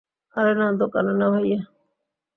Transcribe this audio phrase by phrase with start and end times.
[0.35, 1.59] আরে না, দোকানে না, ভাইয়া।